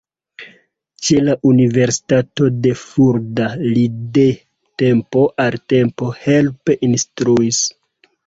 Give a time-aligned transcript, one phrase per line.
[1.07, 3.83] Ĉe la universitato de Fulda li
[4.17, 4.25] de
[4.83, 7.61] tempo al tempo helpe instruis.